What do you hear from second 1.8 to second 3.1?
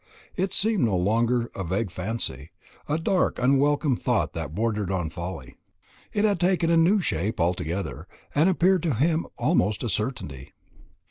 fancy, a